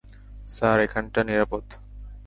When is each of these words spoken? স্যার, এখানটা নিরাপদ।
স্যার, 0.47 0.77
এখানটা 0.79 1.21
নিরাপদ। 1.23 1.65